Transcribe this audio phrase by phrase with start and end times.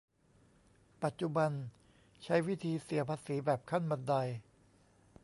[1.03, 1.51] ปัจจุบัน
[2.23, 4.13] ใช้วิธีเสียภาษีแบบขั้นบันได